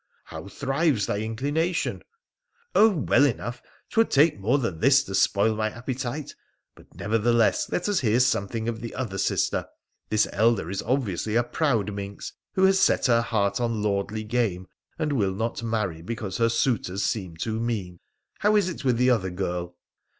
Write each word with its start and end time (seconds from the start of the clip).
How 0.23 0.47
thrives 0.47 1.05
thy 1.05 1.19
inclination?' 1.19 1.97
4 2.73 2.81
Oh! 2.81 2.89
well 2.89 3.23
enough: 3.23 3.61
'twould 3.91 4.09
take 4.09 4.39
more 4.39 4.57
than 4.57 4.79
this 4.79 5.03
to 5.03 5.13
spoil 5.13 5.55
my 5.55 5.69
appetite! 5.69 6.33
But, 6.73 6.87
nevertheless, 6.95 7.71
let 7.71 7.87
us 7.87 7.99
hear 7.99 8.19
something 8.19 8.67
of 8.67 8.81
the 8.81 8.95
other 8.95 9.19
sister. 9.19 9.67
This 10.09 10.27
elder 10.33 10.71
is 10.71 10.81
obviously 10.81 11.35
a 11.35 11.43
proud 11.43 11.93
minx, 11.93 12.33
who 12.53 12.63
has 12.63 12.79
set 12.79 13.05
her 13.05 13.21
heart 13.21 13.61
on 13.61 13.83
lordly 13.83 14.23
game, 14.23 14.65
and 14.97 15.13
will 15.13 15.35
not 15.35 15.61
marry 15.61 16.01
because 16.01 16.37
her 16.37 16.49
suitors 16.49 17.03
seem 17.03 17.37
too 17.37 17.59
mean. 17.59 17.99
How 18.39 18.55
is 18.55 18.69
it 18.69 18.83
with 18.83 18.97
the 18.97 19.11
other 19.11 19.29
girl 19.29 19.75